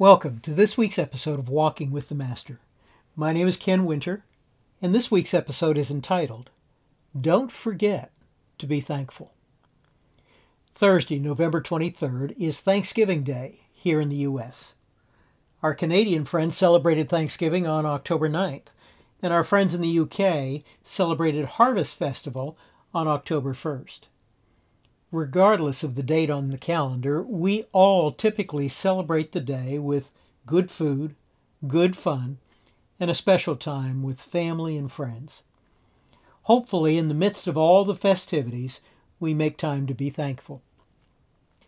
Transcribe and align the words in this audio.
Welcome 0.00 0.40
to 0.44 0.54
this 0.54 0.78
week's 0.78 0.98
episode 0.98 1.38
of 1.38 1.50
Walking 1.50 1.90
with 1.90 2.08
the 2.08 2.14
Master. 2.14 2.58
My 3.14 3.34
name 3.34 3.46
is 3.46 3.58
Ken 3.58 3.84
Winter, 3.84 4.24
and 4.80 4.94
this 4.94 5.10
week's 5.10 5.34
episode 5.34 5.76
is 5.76 5.90
entitled 5.90 6.48
Don't 7.20 7.52
Forget 7.52 8.10
to 8.56 8.66
Be 8.66 8.80
Thankful. 8.80 9.34
Thursday, 10.74 11.18
November 11.18 11.60
23rd, 11.60 12.34
is 12.38 12.62
Thanksgiving 12.62 13.24
Day 13.24 13.60
here 13.74 14.00
in 14.00 14.08
the 14.08 14.16
U.S. 14.16 14.72
Our 15.62 15.74
Canadian 15.74 16.24
friends 16.24 16.56
celebrated 16.56 17.10
Thanksgiving 17.10 17.66
on 17.66 17.84
October 17.84 18.30
9th, 18.30 18.68
and 19.20 19.34
our 19.34 19.44
friends 19.44 19.74
in 19.74 19.82
the 19.82 19.98
UK 19.98 20.62
celebrated 20.82 21.44
Harvest 21.44 21.94
Festival 21.94 22.56
on 22.94 23.06
October 23.06 23.52
1st. 23.52 24.04
Regardless 25.12 25.82
of 25.82 25.96
the 25.96 26.04
date 26.04 26.30
on 26.30 26.50
the 26.50 26.58
calendar, 26.58 27.20
we 27.20 27.64
all 27.72 28.12
typically 28.12 28.68
celebrate 28.68 29.32
the 29.32 29.40
day 29.40 29.76
with 29.76 30.12
good 30.46 30.70
food, 30.70 31.16
good 31.66 31.96
fun, 31.96 32.38
and 33.00 33.10
a 33.10 33.14
special 33.14 33.56
time 33.56 34.04
with 34.04 34.20
family 34.20 34.76
and 34.76 34.92
friends. 34.92 35.42
Hopefully, 36.42 36.96
in 36.96 37.08
the 37.08 37.14
midst 37.14 37.48
of 37.48 37.56
all 37.56 37.84
the 37.84 37.96
festivities, 37.96 38.78
we 39.18 39.34
make 39.34 39.56
time 39.56 39.84
to 39.88 39.94
be 39.94 40.10
thankful. 40.10 40.62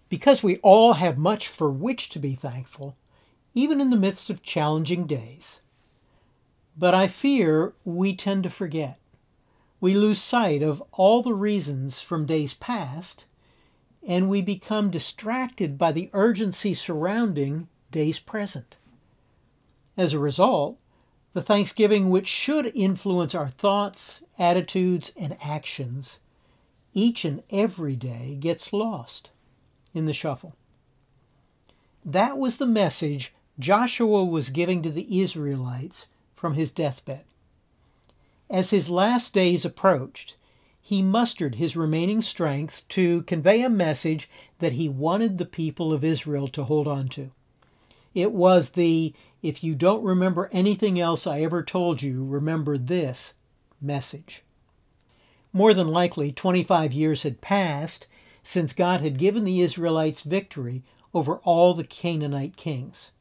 Because 0.08 0.44
we 0.44 0.58
all 0.58 0.94
have 0.94 1.18
much 1.18 1.48
for 1.48 1.68
which 1.68 2.10
to 2.10 2.20
be 2.20 2.34
thankful, 2.34 2.96
even 3.54 3.80
in 3.80 3.90
the 3.90 3.96
midst 3.96 4.30
of 4.30 4.44
challenging 4.44 5.04
days. 5.04 5.58
But 6.78 6.94
I 6.94 7.08
fear 7.08 7.72
we 7.84 8.14
tend 8.14 8.44
to 8.44 8.50
forget. 8.50 8.98
We 9.80 9.94
lose 9.94 10.20
sight 10.20 10.62
of 10.62 10.80
all 10.92 11.22
the 11.22 11.34
reasons 11.34 12.00
from 12.00 12.24
days 12.24 12.54
past 12.54 13.24
and 14.06 14.28
we 14.28 14.42
become 14.42 14.90
distracted 14.90 15.78
by 15.78 15.92
the 15.92 16.10
urgency 16.12 16.74
surrounding 16.74 17.68
days 17.90 18.18
present. 18.18 18.76
As 19.96 20.12
a 20.12 20.18
result, 20.18 20.78
the 21.32 21.42
Thanksgiving 21.42 22.10
which 22.10 22.28
should 22.28 22.72
influence 22.74 23.34
our 23.34 23.48
thoughts, 23.48 24.22
attitudes, 24.38 25.12
and 25.16 25.36
actions 25.42 26.18
each 26.94 27.24
and 27.24 27.42
every 27.50 27.96
day 27.96 28.36
gets 28.38 28.72
lost 28.72 29.30
in 29.94 30.04
the 30.04 30.12
shuffle. 30.12 30.54
That 32.04 32.38
was 32.38 32.58
the 32.58 32.66
message 32.66 33.32
Joshua 33.58 34.24
was 34.24 34.50
giving 34.50 34.82
to 34.82 34.90
the 34.90 35.20
Israelites 35.20 36.06
from 36.34 36.54
his 36.54 36.70
deathbed. 36.70 37.24
As 38.50 38.70
his 38.70 38.90
last 38.90 39.32
days 39.32 39.64
approached, 39.64 40.36
he 40.84 41.00
mustered 41.00 41.54
his 41.54 41.76
remaining 41.76 42.20
strength 42.20 42.86
to 42.88 43.22
convey 43.22 43.62
a 43.62 43.70
message 43.70 44.28
that 44.58 44.72
he 44.72 44.88
wanted 44.88 45.38
the 45.38 45.46
people 45.46 45.92
of 45.92 46.02
Israel 46.02 46.48
to 46.48 46.64
hold 46.64 46.88
on 46.88 47.08
to. 47.08 47.30
It 48.14 48.32
was 48.32 48.70
the, 48.70 49.14
if 49.42 49.62
you 49.62 49.76
don't 49.76 50.02
remember 50.02 50.50
anything 50.52 51.00
else 51.00 51.24
I 51.24 51.40
ever 51.40 51.62
told 51.62 52.02
you, 52.02 52.24
remember 52.24 52.76
this 52.76 53.32
message. 53.80 54.42
More 55.52 55.72
than 55.72 55.88
likely, 55.88 56.32
25 56.32 56.92
years 56.92 57.22
had 57.22 57.40
passed 57.40 58.08
since 58.42 58.72
God 58.72 59.00
had 59.00 59.18
given 59.18 59.44
the 59.44 59.60
Israelites 59.62 60.22
victory 60.22 60.82
over 61.14 61.36
all 61.38 61.74
the 61.74 61.84
Canaanite 61.84 62.56
kings. 62.56 63.12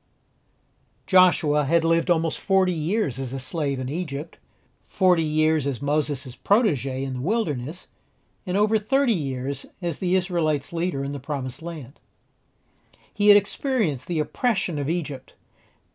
Joshua 1.06 1.66
had 1.66 1.84
lived 1.84 2.10
almost 2.10 2.40
40 2.40 2.72
years 2.72 3.20
as 3.20 3.34
a 3.34 3.40
slave 3.40 3.80
in 3.80 3.90
Egypt. 3.90 4.38
40 4.92 5.24
years 5.24 5.66
as 5.66 5.82
Moses' 5.82 6.36
protege 6.36 7.02
in 7.06 7.14
the 7.14 7.22
wilderness, 7.22 7.88
and 8.46 8.58
over 8.58 8.78
30 8.78 9.14
years 9.14 9.66
as 9.82 10.00
the 10.00 10.18
Israelites' 10.18 10.74
leader 10.74 11.02
in 11.02 11.14
the 11.14 11.20
Promised 11.20 11.62
Land. 11.62 11.98
He 13.14 13.30
had 13.30 13.38
experienced 13.38 14.08
the 14.08 14.20
oppression 14.20 14.78
of 14.78 14.90
Egypt, 14.90 15.34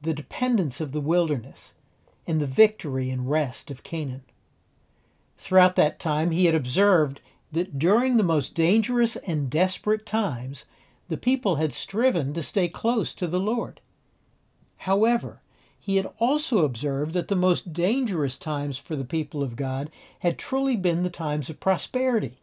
the 0.01 0.15
dependence 0.15 0.81
of 0.81 0.93
the 0.93 1.01
wilderness, 1.03 1.75
and 2.27 2.41
the 2.41 2.47
victory 2.47 3.11
and 3.11 3.31
rest 3.31 3.71
of 3.71 3.83
Canaan. 3.83 4.23
Throughout 5.37 5.77
that 5.77 6.01
time, 6.01 6.31
he 6.31 6.47
had 6.47 6.55
observed 6.55 7.21
that 7.53 7.79
during 7.79 8.17
the 8.17 8.25
most 8.25 8.55
dangerous 8.55 9.17
and 9.17 9.51
desperate 9.51 10.07
times, 10.07 10.65
the 11.11 11.19
people 11.19 11.57
had 11.57 11.75
striven 11.75 12.33
to 12.33 12.43
stay 12.43 12.67
close 12.67 13.13
to 13.13 13.27
the 13.27 13.41
Lord. 13.41 13.79
However, 14.79 15.39
he 15.87 15.99
had 15.99 16.11
also 16.19 16.65
observed 16.65 17.13
that 17.13 17.29
the 17.29 17.37
most 17.37 17.73
dangerous 17.73 18.37
times 18.37 18.77
for 18.77 18.97
the 18.97 19.05
people 19.05 19.41
of 19.45 19.55
God 19.55 19.89
had 20.19 20.37
truly 20.37 20.75
been 20.75 21.05
the 21.05 21.11
times 21.11 21.49
of 21.49 21.61
prosperity. 21.61 22.41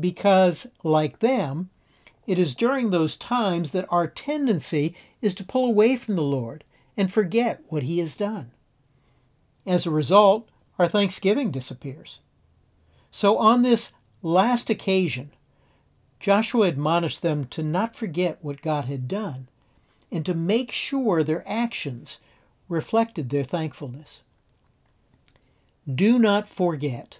Because, 0.00 0.66
like 0.82 1.18
them, 1.18 1.68
it 2.26 2.38
is 2.38 2.54
during 2.54 2.88
those 2.88 3.18
times 3.18 3.72
that 3.72 3.84
our 3.90 4.06
tendency 4.06 4.94
is 5.20 5.34
to 5.34 5.44
pull 5.44 5.66
away 5.66 5.94
from 5.94 6.16
the 6.16 6.22
Lord 6.22 6.64
and 6.96 7.12
forget 7.12 7.60
what 7.68 7.82
He 7.82 7.98
has 7.98 8.16
done. 8.16 8.50
As 9.66 9.84
a 9.84 9.90
result, 9.90 10.48
our 10.78 10.88
thanksgiving 10.88 11.50
disappears. 11.50 12.18
So, 13.10 13.36
on 13.36 13.60
this 13.60 13.92
last 14.22 14.70
occasion, 14.70 15.32
Joshua 16.18 16.68
admonished 16.68 17.20
them 17.20 17.44
to 17.48 17.62
not 17.62 17.94
forget 17.94 18.38
what 18.40 18.62
God 18.62 18.86
had 18.86 19.06
done 19.06 19.48
and 20.10 20.24
to 20.24 20.32
make 20.32 20.72
sure 20.72 21.22
their 21.22 21.46
actions 21.46 22.20
reflected 22.68 23.30
their 23.30 23.44
thankfulness. 23.44 24.20
Do 25.92 26.18
not 26.18 26.48
forget 26.48 27.18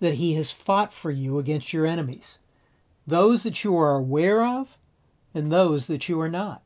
that 0.00 0.14
he 0.14 0.34
has 0.34 0.50
fought 0.50 0.92
for 0.92 1.10
you 1.10 1.38
against 1.38 1.72
your 1.72 1.84
enemies, 1.84 2.38
those 3.06 3.42
that 3.42 3.64
you 3.64 3.76
are 3.76 3.96
aware 3.96 4.44
of 4.44 4.78
and 5.34 5.52
those 5.52 5.86
that 5.86 6.08
you 6.08 6.20
are 6.20 6.30
not. 6.30 6.62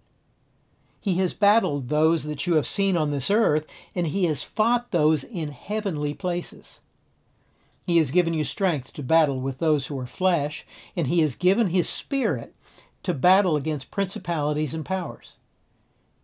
He 1.01 1.17
has 1.17 1.35
battled 1.35 1.89
those 1.89 2.23
that 2.25 2.47
you 2.47 2.55
have 2.55 2.67
seen 2.67 2.97
on 2.97 3.11
this 3.11 3.29
earth, 3.29 3.67
and 3.95 4.07
he 4.07 4.27
has 4.27 4.45
fought 4.45 4.93
those 4.93 5.25
in 5.25 5.51
heavenly 5.51 6.15
places. 6.15 6.79
He 7.85 7.99
has 7.99 8.13
given 8.13 8.35
you 8.35 8.45
strength 8.45 8.93
to 8.93 9.03
battle 9.03 9.41
with 9.41 9.59
those 9.59 9.89
who 9.89 9.99
are 9.99 10.07
flesh, 10.07 10.65
and 10.95 11.09
he 11.09 11.21
has 11.21 11.35
given 11.35 11.69
his 11.69 11.89
spirit 11.89 12.55
to 13.03 13.13
battle 13.13 13.57
against 13.57 13.91
principalities 13.91 14.75
and 14.75 14.85
powers. 14.85 15.35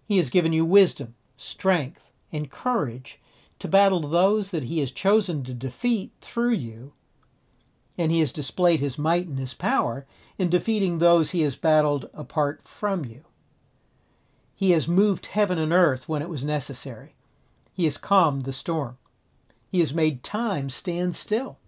He 0.06 0.16
has 0.19 0.30
given 0.30 0.53
you 0.53 0.65
wisdom 0.65 1.15
strength, 1.38 2.10
and 2.31 2.50
courage 2.50 3.19
to 3.59 3.69
battle 3.69 4.00
those 4.00 4.50
that 4.50 4.65
he 4.65 4.81
has 4.81 4.93
chosen 4.93 5.43
to 5.44 5.54
defeat 5.54 6.12
through 6.21 6.53
you, 6.53 6.93
and 7.97 8.12
he 8.12 8.21
has 8.21 8.32
displayed 8.32 8.81
his 8.81 8.99
might 8.99 9.26
and 9.26 9.38
his 9.38 9.54
power 9.54 10.06
in 10.37 10.50
defeating 10.50 10.98
those 10.98 11.31
he 11.31 11.41
has 11.41 11.56
battled 11.56 12.10
apart 12.12 12.62
from 12.62 13.04
you. 13.04 13.25
He 14.54 14.72
has 14.72 14.87
moved 14.87 15.27
heaven 15.27 15.59
and 15.59 15.72
earth 15.72 16.09
when 16.09 16.22
it 16.22 16.28
was 16.28 16.44
necessary. 16.44 17.15
He 17.72 17.84
has 17.84 17.97
calmed 17.97 18.44
the 18.44 18.53
storm. 18.53 18.98
He 19.71 19.81
has 19.81 19.94
made 19.94 20.22
time 20.22 20.71
stand 20.71 21.16
still. 21.16 21.59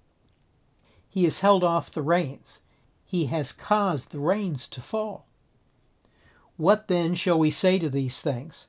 He 1.09 1.25
has 1.25 1.41
held 1.41 1.64
off 1.64 1.92
the 1.92 2.03
rains. 2.03 2.60
He 3.04 3.26
has 3.26 3.53
caused 3.53 4.10
the 4.10 4.20
rains 4.20 4.69
to 4.69 4.80
fall. 4.80 5.26
What 6.56 6.88
then 6.88 7.14
shall 7.14 7.38
we 7.38 7.50
say 7.50 7.78
to 7.78 7.88
these 7.88 8.22
things? 8.22 8.69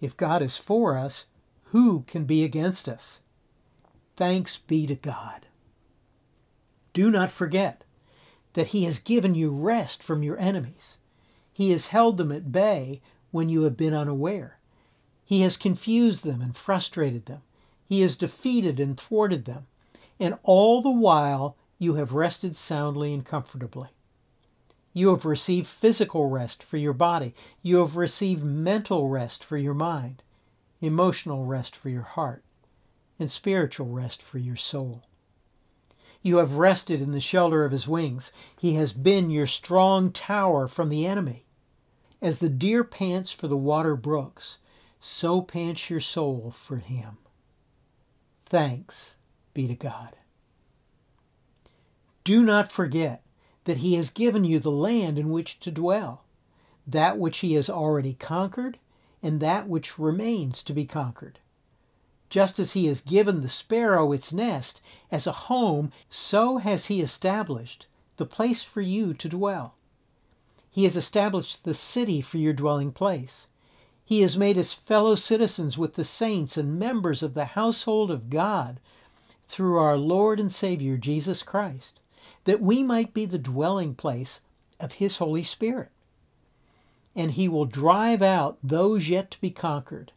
If 0.00 0.16
God 0.16 0.42
is 0.42 0.56
for 0.56 0.96
us, 0.96 1.26
who 1.70 2.04
can 2.06 2.24
be 2.24 2.44
against 2.44 2.88
us? 2.88 3.20
Thanks 4.16 4.58
be 4.58 4.86
to 4.86 4.94
God. 4.94 5.46
Do 6.92 7.10
not 7.10 7.30
forget 7.30 7.82
that 8.54 8.68
He 8.68 8.84
has 8.84 8.98
given 8.98 9.34
you 9.34 9.50
rest 9.50 10.02
from 10.02 10.22
your 10.22 10.38
enemies. 10.38 10.96
He 11.52 11.70
has 11.70 11.88
held 11.88 12.16
them 12.16 12.32
at 12.32 12.52
bay 12.52 13.00
when 13.30 13.48
you 13.48 13.62
have 13.62 13.76
been 13.76 13.94
unaware. 13.94 14.58
He 15.24 15.42
has 15.42 15.56
confused 15.56 16.24
them 16.24 16.40
and 16.40 16.56
frustrated 16.56 17.26
them. 17.26 17.42
He 17.88 18.00
has 18.02 18.16
defeated 18.16 18.78
and 18.80 18.98
thwarted 18.98 19.44
them. 19.44 19.66
And 20.18 20.38
all 20.42 20.80
the 20.80 20.90
while 20.90 21.56
you 21.78 21.94
have 21.94 22.12
rested 22.12 22.56
soundly 22.56 23.12
and 23.12 23.24
comfortably. 23.24 23.88
You 24.96 25.10
have 25.10 25.26
received 25.26 25.66
physical 25.66 26.30
rest 26.30 26.62
for 26.62 26.78
your 26.78 26.94
body. 26.94 27.34
You 27.60 27.80
have 27.80 27.98
received 27.98 28.42
mental 28.42 29.10
rest 29.10 29.44
for 29.44 29.58
your 29.58 29.74
mind, 29.74 30.22
emotional 30.80 31.44
rest 31.44 31.76
for 31.76 31.90
your 31.90 32.00
heart, 32.00 32.42
and 33.18 33.30
spiritual 33.30 33.88
rest 33.88 34.22
for 34.22 34.38
your 34.38 34.56
soul. 34.56 35.02
You 36.22 36.38
have 36.38 36.54
rested 36.54 37.02
in 37.02 37.12
the 37.12 37.20
shelter 37.20 37.66
of 37.66 37.72
his 37.72 37.86
wings. 37.86 38.32
He 38.58 38.76
has 38.76 38.94
been 38.94 39.28
your 39.28 39.46
strong 39.46 40.12
tower 40.12 40.66
from 40.66 40.88
the 40.88 41.06
enemy. 41.06 41.44
As 42.22 42.38
the 42.38 42.48
deer 42.48 42.82
pants 42.82 43.30
for 43.30 43.48
the 43.48 43.54
water 43.54 43.96
brooks, 43.96 44.56
so 44.98 45.42
pants 45.42 45.90
your 45.90 46.00
soul 46.00 46.54
for 46.56 46.78
him. 46.78 47.18
Thanks 48.46 49.14
be 49.52 49.68
to 49.68 49.74
God. 49.74 50.16
Do 52.24 52.42
not 52.42 52.72
forget 52.72 53.25
that 53.66 53.78
he 53.78 53.94
has 53.94 54.10
given 54.10 54.44
you 54.44 54.58
the 54.58 54.70
land 54.70 55.18
in 55.18 55.30
which 55.30 55.60
to 55.60 55.70
dwell, 55.70 56.24
that 56.86 57.18
which 57.18 57.38
he 57.38 57.54
has 57.54 57.68
already 57.68 58.14
conquered, 58.14 58.78
and 59.22 59.40
that 59.40 59.68
which 59.68 59.98
remains 59.98 60.62
to 60.62 60.72
be 60.72 60.84
conquered. 60.84 61.38
Just 62.30 62.58
as 62.58 62.72
he 62.72 62.86
has 62.86 63.00
given 63.00 63.40
the 63.40 63.48
sparrow 63.48 64.12
its 64.12 64.32
nest 64.32 64.80
as 65.10 65.26
a 65.26 65.32
home, 65.32 65.92
so 66.08 66.58
has 66.58 66.86
he 66.86 67.00
established 67.00 67.86
the 68.16 68.26
place 68.26 68.62
for 68.62 68.80
you 68.80 69.12
to 69.14 69.28
dwell. 69.28 69.74
He 70.70 70.84
has 70.84 70.96
established 70.96 71.64
the 71.64 71.74
city 71.74 72.20
for 72.20 72.38
your 72.38 72.52
dwelling 72.52 72.92
place. 72.92 73.46
He 74.04 74.20
has 74.20 74.36
made 74.36 74.56
us 74.56 74.72
fellow 74.72 75.16
citizens 75.16 75.76
with 75.76 75.94
the 75.94 76.04
saints 76.04 76.56
and 76.56 76.78
members 76.78 77.22
of 77.22 77.34
the 77.34 77.46
household 77.46 78.10
of 78.10 78.30
God 78.30 78.78
through 79.48 79.78
our 79.78 79.96
Lord 79.96 80.38
and 80.38 80.52
Savior 80.52 80.96
Jesus 80.96 81.42
Christ, 81.42 82.00
that 82.44 82.60
we 82.60 82.82
might 82.82 83.14
be 83.14 83.26
the 83.26 83.38
dwelling 83.38 83.94
place 83.94 84.40
of 84.80 84.94
His 84.94 85.18
Holy 85.18 85.42
Spirit. 85.42 85.90
And 87.14 87.32
He 87.32 87.48
will 87.48 87.64
drive 87.64 88.22
out 88.22 88.58
those 88.62 89.08
yet 89.08 89.30
to 89.32 89.40
be 89.40 89.50
conquered, 89.50 90.12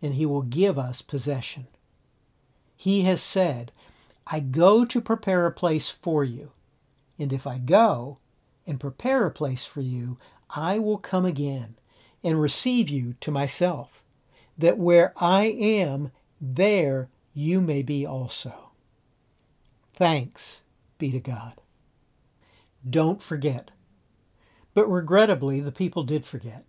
and 0.00 0.14
He 0.14 0.26
will 0.26 0.42
give 0.42 0.78
us 0.78 1.02
possession. 1.02 1.66
He 2.76 3.02
has 3.02 3.22
said, 3.22 3.72
I 4.26 4.40
go 4.40 4.84
to 4.84 5.00
prepare 5.00 5.46
a 5.46 5.52
place 5.52 5.90
for 5.90 6.24
you. 6.24 6.50
And 7.18 7.32
if 7.32 7.46
I 7.46 7.58
go 7.58 8.16
and 8.66 8.80
prepare 8.80 9.24
a 9.26 9.30
place 9.30 9.64
for 9.64 9.80
you, 9.80 10.16
I 10.50 10.78
will 10.78 10.98
come 10.98 11.24
again 11.24 11.76
and 12.22 12.40
receive 12.40 12.88
you 12.88 13.14
to 13.20 13.30
myself, 13.30 14.02
that 14.58 14.78
where 14.78 15.12
I 15.16 15.44
am, 15.44 16.10
there 16.40 17.08
you 17.32 17.60
may 17.60 17.82
be 17.82 18.04
also. 18.04 18.70
Thanks 19.92 20.62
be 20.98 21.12
to 21.12 21.20
God. 21.20 21.60
Don't 22.88 23.22
forget. 23.22 23.70
But 24.74 24.86
regrettably, 24.88 25.60
the 25.60 25.72
people 25.72 26.02
did 26.04 26.24
forget. 26.24 26.64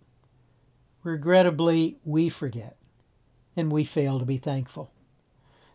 Regrettably, 1.02 1.98
we 2.04 2.28
forget, 2.28 2.76
and 3.54 3.70
we 3.70 3.84
fail 3.84 4.18
to 4.18 4.24
be 4.24 4.38
thankful. 4.38 4.90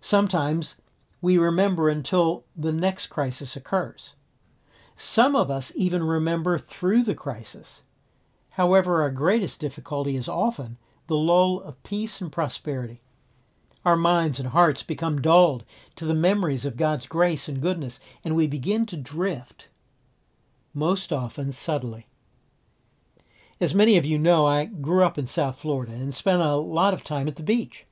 Sometimes 0.02 0.76
we 1.22 1.38
remember 1.38 1.88
until 1.88 2.44
the 2.56 2.74
next 2.74 3.08
crisis 3.08 3.56
occurs. 3.56 4.14
Some 4.98 5.36
of 5.36 5.50
us 5.50 5.72
even 5.76 6.04
remember 6.04 6.58
through 6.58 7.04
the 7.04 7.16
crisis. 7.16 7.82
However, 8.52 9.02
our 9.02 9.10
greatest 9.10 9.60
difficulty 9.60 10.16
is 10.16 10.28
often 10.28 10.78
the 11.08 11.16
lull 11.16 11.62
of 11.62 11.82
peace 11.84 12.22
and 12.22 12.32
prosperity. 12.32 13.00
Our 13.86 13.98
minds 13.98 14.40
and 14.40 14.50
hearts 14.50 14.82
become 14.82 15.22
dulled 15.22 15.66
to 15.98 16.06
the 16.06 16.14
memories 16.14 16.64
of 16.64 16.78
God's 16.78 17.06
grace 17.06 17.50
and 17.50 17.62
goodness, 17.62 18.00
and 18.24 18.36
we 18.36 18.48
begin 18.48 18.86
to 18.88 18.98
drift, 18.98 19.68
most 20.74 21.12
often 21.12 21.52
subtly. 21.52 22.06
As 23.60 23.76
many 23.76 23.98
of 23.98 24.06
you 24.06 24.18
know, 24.18 24.46
I 24.46 24.66
grew 24.66 25.04
up 25.04 25.18
in 25.18 25.26
South 25.26 25.58
Florida 25.60 25.94
and 25.94 26.14
spent 26.14 26.42
a 26.42 26.56
lot 26.56 26.94
of 26.94 27.04
time 27.04 27.28
at 27.28 27.36
the 27.36 27.44
beach. 27.44 27.86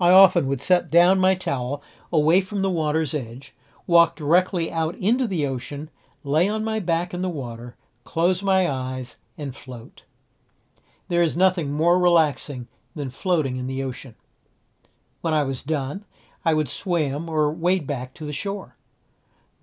I 0.00 0.10
often 0.10 0.48
would 0.48 0.60
set 0.60 0.90
down 0.90 1.20
my 1.20 1.36
towel 1.36 1.82
away 2.12 2.40
from 2.40 2.62
the 2.62 2.70
water's 2.70 3.14
edge, 3.14 3.54
walk 3.86 4.16
directly 4.16 4.72
out 4.72 4.96
into 4.96 5.28
the 5.28 5.46
ocean, 5.46 5.90
lay 6.24 6.48
on 6.48 6.64
my 6.64 6.80
back 6.80 7.14
in 7.14 7.22
the 7.22 7.28
water, 7.28 7.76
close 8.04 8.42
my 8.42 8.68
eyes, 8.68 9.16
and 9.38 9.54
float. 9.54 10.02
There 11.08 11.22
is 11.22 11.36
nothing 11.36 11.72
more 11.72 11.98
relaxing 11.98 12.66
than 12.94 13.10
floating 13.10 13.56
in 13.56 13.68
the 13.68 13.82
ocean. 13.82 14.16
When 15.22 15.32
I 15.32 15.42
was 15.42 15.62
done, 15.62 16.04
I 16.44 16.52
would 16.52 16.68
swim 16.68 17.30
or 17.30 17.50
wade 17.50 17.86
back 17.86 18.12
to 18.14 18.26
the 18.26 18.32
shore. 18.32 18.76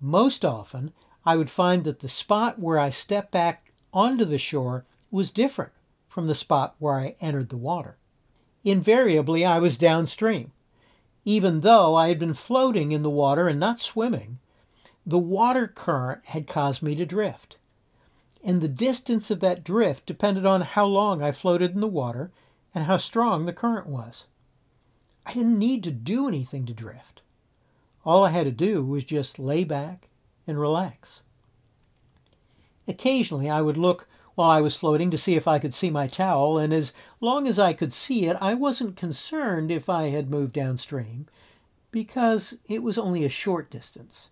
Most 0.00 0.44
often, 0.44 0.92
I 1.24 1.36
would 1.36 1.50
find 1.50 1.84
that 1.84 2.00
the 2.00 2.08
spot 2.08 2.58
where 2.58 2.78
I 2.78 2.90
stepped 2.90 3.30
back 3.30 3.70
onto 3.92 4.24
the 4.24 4.38
shore 4.38 4.84
was 5.12 5.30
different 5.30 5.72
from 6.08 6.26
the 6.26 6.34
spot 6.34 6.74
where 6.78 6.94
I 6.94 7.14
entered 7.20 7.50
the 7.50 7.56
water 7.56 7.98
invariably 8.64 9.44
I 9.44 9.58
was 9.58 9.76
downstream. 9.76 10.52
Even 11.24 11.60
though 11.60 11.94
I 11.94 12.08
had 12.08 12.18
been 12.18 12.34
floating 12.34 12.92
in 12.92 13.02
the 13.02 13.10
water 13.10 13.48
and 13.48 13.60
not 13.60 13.80
swimming, 13.80 14.38
the 15.06 15.18
water 15.18 15.66
current 15.66 16.24
had 16.26 16.46
caused 16.46 16.82
me 16.82 16.94
to 16.94 17.06
drift. 17.06 17.56
And 18.42 18.60
the 18.60 18.68
distance 18.68 19.30
of 19.30 19.40
that 19.40 19.64
drift 19.64 20.06
depended 20.06 20.46
on 20.46 20.62
how 20.62 20.86
long 20.86 21.22
I 21.22 21.32
floated 21.32 21.72
in 21.72 21.80
the 21.80 21.86
water 21.86 22.30
and 22.74 22.84
how 22.84 22.96
strong 22.96 23.44
the 23.44 23.52
current 23.52 23.86
was. 23.86 24.26
I 25.30 25.34
didn't 25.34 25.60
need 25.60 25.84
to 25.84 25.92
do 25.92 26.26
anything 26.26 26.66
to 26.66 26.72
drift. 26.72 27.22
All 28.04 28.24
I 28.24 28.30
had 28.30 28.46
to 28.46 28.50
do 28.50 28.84
was 28.84 29.04
just 29.04 29.38
lay 29.38 29.62
back 29.62 30.08
and 30.44 30.58
relax. 30.58 31.20
Occasionally 32.88 33.48
I 33.48 33.60
would 33.60 33.76
look 33.76 34.08
while 34.34 34.50
I 34.50 34.60
was 34.60 34.74
floating 34.74 35.08
to 35.12 35.18
see 35.18 35.36
if 35.36 35.46
I 35.46 35.60
could 35.60 35.72
see 35.72 35.88
my 35.88 36.08
towel, 36.08 36.58
and 36.58 36.72
as 36.72 36.92
long 37.20 37.46
as 37.46 37.60
I 37.60 37.72
could 37.74 37.92
see 37.92 38.26
it, 38.26 38.38
I 38.40 38.54
wasn't 38.54 38.96
concerned 38.96 39.70
if 39.70 39.88
I 39.88 40.08
had 40.08 40.30
moved 40.30 40.52
downstream, 40.52 41.26
because 41.92 42.56
it 42.66 42.82
was 42.82 42.98
only 42.98 43.24
a 43.24 43.28
short 43.28 43.70
distance. 43.70 44.30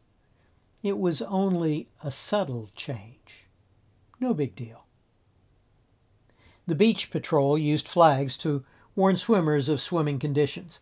It 0.82 0.98
was 0.98 1.22
only 1.22 1.90
a 2.02 2.10
subtle 2.10 2.70
change. 2.74 3.46
No 4.18 4.34
big 4.34 4.56
deal. 4.56 4.86
The 6.66 6.74
beach 6.74 7.12
patrol 7.12 7.56
used 7.56 7.86
flags 7.86 8.36
to 8.38 8.64
warn 8.96 9.16
swimmers 9.16 9.68
of 9.68 9.80
swimming 9.80 10.18
conditions. 10.18 10.80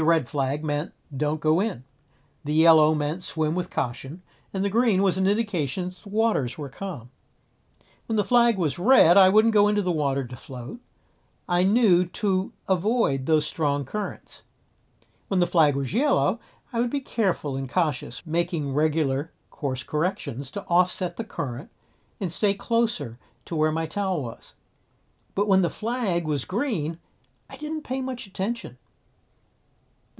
The 0.00 0.06
red 0.06 0.30
flag 0.30 0.64
meant 0.64 0.94
don't 1.14 1.42
go 1.42 1.60
in. 1.60 1.84
The 2.42 2.54
yellow 2.54 2.94
meant 2.94 3.22
swim 3.22 3.54
with 3.54 3.68
caution, 3.68 4.22
and 4.50 4.64
the 4.64 4.70
green 4.70 5.02
was 5.02 5.18
an 5.18 5.26
indication 5.26 5.94
the 6.02 6.08
waters 6.08 6.56
were 6.56 6.70
calm. 6.70 7.10
When 8.06 8.16
the 8.16 8.24
flag 8.24 8.56
was 8.56 8.78
red, 8.78 9.18
I 9.18 9.28
wouldn't 9.28 9.52
go 9.52 9.68
into 9.68 9.82
the 9.82 9.92
water 9.92 10.24
to 10.24 10.36
float. 10.36 10.80
I 11.46 11.64
knew 11.64 12.06
to 12.06 12.54
avoid 12.66 13.26
those 13.26 13.46
strong 13.46 13.84
currents. 13.84 14.40
When 15.28 15.40
the 15.40 15.46
flag 15.46 15.76
was 15.76 15.92
yellow, 15.92 16.40
I 16.72 16.80
would 16.80 16.88
be 16.88 17.00
careful 17.00 17.54
and 17.54 17.68
cautious, 17.68 18.24
making 18.24 18.72
regular 18.72 19.32
course 19.50 19.82
corrections 19.82 20.50
to 20.52 20.64
offset 20.64 21.18
the 21.18 21.24
current 21.24 21.68
and 22.18 22.32
stay 22.32 22.54
closer 22.54 23.18
to 23.44 23.54
where 23.54 23.70
my 23.70 23.84
towel 23.84 24.22
was. 24.22 24.54
But 25.34 25.46
when 25.46 25.60
the 25.60 25.68
flag 25.68 26.24
was 26.24 26.46
green, 26.46 26.96
I 27.50 27.56
didn't 27.58 27.84
pay 27.84 28.00
much 28.00 28.26
attention. 28.26 28.78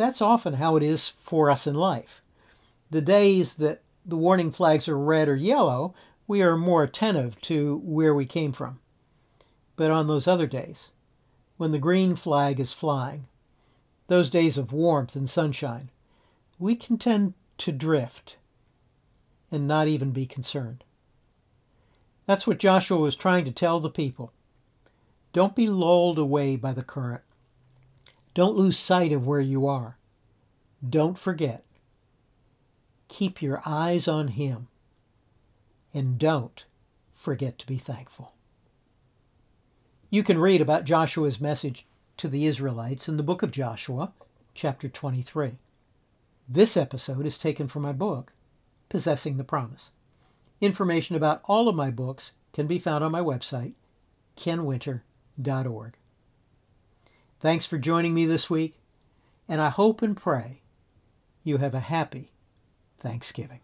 That's 0.00 0.22
often 0.22 0.54
how 0.54 0.76
it 0.76 0.82
is 0.82 1.10
for 1.10 1.50
us 1.50 1.66
in 1.66 1.74
life. 1.74 2.22
The 2.90 3.02
days 3.02 3.56
that 3.56 3.82
the 4.02 4.16
warning 4.16 4.50
flags 4.50 4.88
are 4.88 4.98
red 4.98 5.28
or 5.28 5.36
yellow, 5.36 5.92
we 6.26 6.40
are 6.40 6.56
more 6.56 6.82
attentive 6.82 7.38
to 7.42 7.82
where 7.84 8.14
we 8.14 8.24
came 8.24 8.52
from. 8.52 8.80
But 9.76 9.90
on 9.90 10.06
those 10.06 10.26
other 10.26 10.46
days, 10.46 10.90
when 11.58 11.72
the 11.72 11.78
green 11.78 12.16
flag 12.16 12.58
is 12.58 12.72
flying, 12.72 13.26
those 14.06 14.30
days 14.30 14.56
of 14.56 14.72
warmth 14.72 15.14
and 15.16 15.28
sunshine, 15.28 15.90
we 16.58 16.76
can 16.76 16.96
tend 16.96 17.34
to 17.58 17.70
drift 17.70 18.38
and 19.52 19.68
not 19.68 19.86
even 19.86 20.12
be 20.12 20.24
concerned. 20.24 20.82
That's 22.24 22.46
what 22.46 22.56
Joshua 22.56 22.96
was 22.96 23.16
trying 23.16 23.44
to 23.44 23.52
tell 23.52 23.80
the 23.80 23.90
people. 23.90 24.32
Don't 25.34 25.54
be 25.54 25.68
lulled 25.68 26.18
away 26.18 26.56
by 26.56 26.72
the 26.72 26.82
current. 26.82 27.20
Don't 28.32 28.56
lose 28.56 28.78
sight 28.78 29.12
of 29.12 29.26
where 29.26 29.40
you 29.40 29.66
are. 29.66 29.98
Don't 30.88 31.18
forget. 31.18 31.64
Keep 33.08 33.42
your 33.42 33.60
eyes 33.66 34.08
on 34.08 34.28
Him. 34.28 34.68
And 35.92 36.18
don't 36.18 36.64
forget 37.14 37.58
to 37.58 37.66
be 37.66 37.76
thankful. 37.76 38.34
You 40.08 40.22
can 40.22 40.38
read 40.38 40.60
about 40.60 40.84
Joshua's 40.84 41.40
message 41.40 41.86
to 42.16 42.28
the 42.28 42.46
Israelites 42.46 43.08
in 43.08 43.16
the 43.16 43.22
book 43.22 43.42
of 43.42 43.52
Joshua, 43.52 44.12
chapter 44.54 44.88
23. 44.88 45.58
This 46.48 46.76
episode 46.76 47.26
is 47.26 47.36
taken 47.36 47.68
from 47.68 47.82
my 47.82 47.92
book, 47.92 48.32
Possessing 48.88 49.36
the 49.36 49.44
Promise. 49.44 49.90
Information 50.60 51.14
about 51.14 51.42
all 51.44 51.68
of 51.68 51.76
my 51.76 51.90
books 51.90 52.32
can 52.52 52.66
be 52.66 52.78
found 52.78 53.04
on 53.04 53.12
my 53.12 53.20
website, 53.20 53.74
kenwinter.org. 54.36 55.94
Thanks 57.38 57.66
for 57.66 57.78
joining 57.78 58.14
me 58.14 58.26
this 58.26 58.48
week, 58.48 58.74
and 59.48 59.60
I 59.60 59.68
hope 59.68 60.02
and 60.02 60.16
pray 60.16 60.60
you 61.42 61.58
have 61.58 61.74
a 61.74 61.80
happy 61.80 62.32
Thanksgiving. 62.98 63.60